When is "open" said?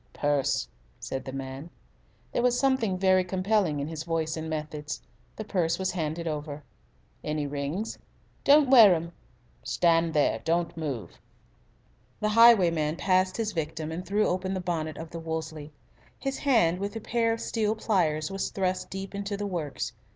14.25-14.55